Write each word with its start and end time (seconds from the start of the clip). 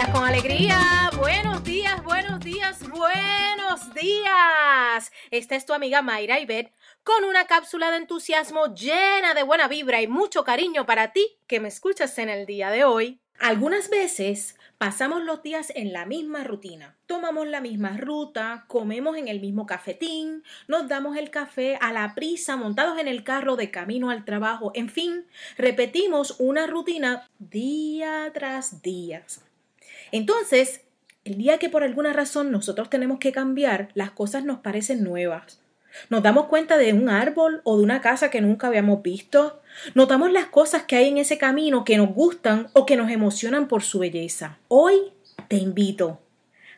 días 0.00 0.14
con 0.14 0.24
alegría. 0.24 1.10
Buenos 1.18 1.62
días, 1.62 2.02
buenos 2.02 2.40
días, 2.40 2.88
buenos 2.88 3.92
días. 3.92 5.12
Esta 5.30 5.56
es 5.56 5.66
tu 5.66 5.74
amiga 5.74 6.00
Mayra 6.00 6.40
Ibet 6.40 6.72
con 7.04 7.24
una 7.24 7.46
cápsula 7.46 7.90
de 7.90 7.98
entusiasmo 7.98 8.74
llena 8.74 9.34
de 9.34 9.42
buena 9.42 9.68
vibra 9.68 10.00
y 10.00 10.06
mucho 10.06 10.42
cariño 10.42 10.86
para 10.86 11.12
ti 11.12 11.26
que 11.46 11.60
me 11.60 11.68
escuchas 11.68 12.16
en 12.16 12.30
el 12.30 12.46
día 12.46 12.70
de 12.70 12.84
hoy. 12.84 13.20
Algunas 13.38 13.90
veces 13.90 14.56
pasamos 14.78 15.22
los 15.22 15.42
días 15.42 15.70
en 15.74 15.92
la 15.92 16.06
misma 16.06 16.44
rutina. 16.44 16.96
Tomamos 17.04 17.46
la 17.46 17.60
misma 17.60 17.98
ruta, 17.98 18.64
comemos 18.68 19.18
en 19.18 19.28
el 19.28 19.38
mismo 19.40 19.66
cafetín, 19.66 20.44
nos 20.66 20.88
damos 20.88 21.18
el 21.18 21.28
café 21.28 21.76
a 21.78 21.92
la 21.92 22.14
prisa 22.14 22.56
montados 22.56 22.98
en 22.98 23.08
el 23.08 23.22
carro 23.22 23.56
de 23.56 23.70
camino 23.70 24.08
al 24.08 24.24
trabajo. 24.24 24.72
En 24.74 24.88
fin, 24.88 25.26
repetimos 25.58 26.36
una 26.38 26.66
rutina 26.66 27.28
día 27.38 28.30
tras 28.32 28.80
día. 28.80 29.26
Entonces, 30.12 30.82
el 31.24 31.36
día 31.36 31.58
que 31.58 31.68
por 31.68 31.82
alguna 31.82 32.12
razón 32.12 32.50
nosotros 32.50 32.90
tenemos 32.90 33.18
que 33.18 33.32
cambiar, 33.32 33.88
las 33.94 34.10
cosas 34.10 34.44
nos 34.44 34.60
parecen 34.60 35.04
nuevas. 35.04 35.60
Nos 36.08 36.22
damos 36.22 36.46
cuenta 36.46 36.78
de 36.78 36.92
un 36.92 37.08
árbol 37.08 37.60
o 37.64 37.76
de 37.76 37.82
una 37.82 38.00
casa 38.00 38.30
que 38.30 38.40
nunca 38.40 38.68
habíamos 38.68 39.02
visto. 39.02 39.60
Notamos 39.94 40.30
las 40.32 40.46
cosas 40.46 40.84
que 40.84 40.96
hay 40.96 41.08
en 41.08 41.18
ese 41.18 41.36
camino 41.36 41.84
que 41.84 41.96
nos 41.96 42.14
gustan 42.14 42.68
o 42.72 42.86
que 42.86 42.96
nos 42.96 43.10
emocionan 43.10 43.68
por 43.68 43.82
su 43.82 43.98
belleza. 43.98 44.58
Hoy 44.68 44.94
te 45.48 45.56
invito 45.56 46.20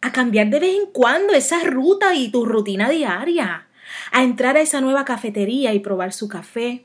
a 0.00 0.12
cambiar 0.12 0.48
de 0.48 0.60
vez 0.60 0.76
en 0.76 0.86
cuando 0.86 1.34
esa 1.34 1.62
ruta 1.64 2.14
y 2.14 2.30
tu 2.30 2.44
rutina 2.44 2.88
diaria, 2.90 3.68
a 4.12 4.22
entrar 4.22 4.56
a 4.56 4.60
esa 4.60 4.80
nueva 4.80 5.04
cafetería 5.04 5.72
y 5.72 5.80
probar 5.80 6.12
su 6.12 6.28
café, 6.28 6.84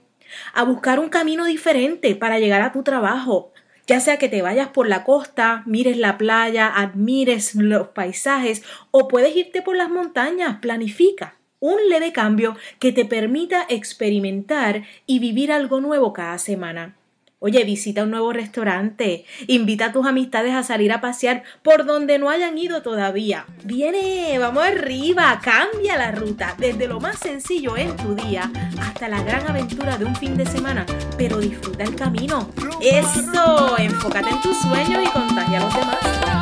a 0.53 0.64
buscar 0.64 0.99
un 0.99 1.09
camino 1.09 1.45
diferente 1.45 2.16
para 2.16 2.39
llegar 2.39 2.61
a 2.61 2.71
tu 2.71 2.83
trabajo, 2.83 3.52
ya 3.92 4.00
sea 4.00 4.17
que 4.17 4.30
te 4.30 4.42
vayas 4.42 4.70
por 4.70 4.88
la 4.88 5.03
costa, 5.03 5.64
mires 5.66 5.97
la 5.97 6.17
playa, 6.17 6.72
admires 6.73 7.56
los 7.56 7.89
paisajes 7.89 8.64
o 8.92 9.09
puedes 9.09 9.36
irte 9.36 9.61
por 9.61 9.75
las 9.75 9.89
montañas, 9.89 10.59
planifica 10.61 11.36
un 11.59 11.89
leve 11.89 12.14
cambio 12.14 12.56
que 12.80 12.94
te 12.94 13.03
permita 13.03 13.66
experimentar 13.67 14.83
y 15.06 15.20
vivir 15.20 15.52
algo 15.52 15.81
nuevo 15.81 16.14
cada 16.14 16.38
semana. 16.38 16.95
Oye, 17.44 17.64
visita 17.64 18.03
un 18.03 18.11
nuevo 18.11 18.31
restaurante, 18.34 19.25
invita 19.47 19.86
a 19.86 19.92
tus 19.92 20.06
amistades 20.06 20.53
a 20.53 20.61
salir 20.61 20.92
a 20.92 21.02
pasear 21.02 21.42
por 21.64 21.88
donde 21.88 22.20
no 22.20 22.30
hayan 22.30 22.56
ido 22.56 22.83
todavía. 22.83 23.48
Viene, 23.64 24.38
vamos 24.38 24.64
arriba, 24.64 25.42
cambia 25.42 25.98
la 25.98 26.11
ruta, 26.11 26.53
desde 26.59 26.88
lo 26.88 27.00
más 27.00 27.17
sencillo 27.17 27.78
en 27.78 27.98
tu 27.98 28.14
día 28.14 28.52
hasta 28.80 29.09
la 29.09 29.23
gran 29.23 29.48
aventura 29.48 29.98
de 29.98 30.06
un 30.06 30.16
fin 30.16 30.38
de 30.38 30.45
semana, 30.45 30.86
pero 31.17 31.39
disfruta 31.39 31.83
el 31.83 31.95
camino. 31.95 32.48
Eso, 32.80 33.76
enfócate 33.76 34.30
en 34.30 34.42
tus 34.42 34.58
sueños 34.58 35.02
y 35.03 35.09
contagia 35.09 35.61
a 35.61 35.64
los 35.64 35.73
demás. 35.73 36.41